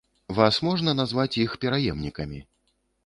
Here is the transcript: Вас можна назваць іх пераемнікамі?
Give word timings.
Вас 0.37 0.55
можна 0.67 0.95
назваць 1.01 1.39
іх 1.43 1.51
пераемнікамі? 1.67 2.39